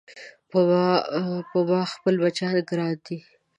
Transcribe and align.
په 1.51 1.59
ما 1.71 1.81
خپل 1.93 2.13
بچيان 2.23 2.55
ګران 2.69 2.93
دي 3.05 3.17